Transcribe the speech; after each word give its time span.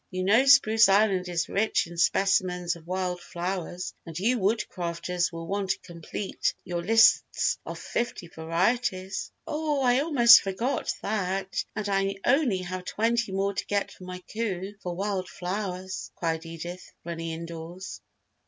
You 0.09 0.23
know 0.23 0.47
Spruce 0.47 0.89
Island 0.89 1.29
is 1.29 1.47
rich 1.47 1.85
in 1.85 1.95
specimens 1.95 2.75
of 2.75 2.87
wild 2.87 3.21
flowers 3.21 3.93
and 4.03 4.17
you 4.17 4.39
Woodcrafters 4.39 5.31
will 5.31 5.45
want 5.45 5.69
to 5.69 5.77
complete 5.81 6.55
your 6.63 6.81
lists 6.81 7.59
of 7.67 7.77
fifty 7.77 8.27
varieties." 8.27 9.31
"Oh, 9.45 9.83
I 9.83 9.99
almost 9.99 10.41
forgot 10.41 10.91
that! 11.03 11.63
And 11.75 11.87
I 11.87 12.15
only 12.25 12.63
have 12.63 12.83
twenty 12.85 13.31
more 13.31 13.53
to 13.53 13.65
get 13.67 13.91
for 13.91 14.05
my 14.05 14.23
coup 14.33 14.73
for 14.81 14.95
wild 14.95 15.29
flowers," 15.29 16.09
cried 16.15 16.47
Edith, 16.47 16.91
running 17.05 17.29
indoors. 17.29 18.01